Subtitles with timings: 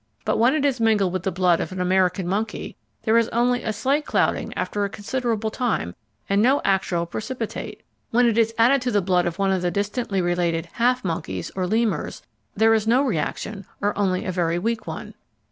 [0.25, 3.61] But when it is mingled with the blood of an American monkey there is only
[3.61, 5.93] a slight clouding after a considerable time
[6.27, 7.83] and no actual precipitate.
[8.09, 11.51] When it is added to the blood of one of the distantly related "half monkeys"
[11.55, 12.23] or lemurs
[12.55, 15.13] there is no reaction or only a very weak one.